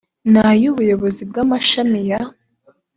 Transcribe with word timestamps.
n 0.31 0.33
ay 0.47 0.63
ubuyobozi 0.71 1.21
bw 1.29 1.35
amashami 1.43 1.99
ya 2.09 2.19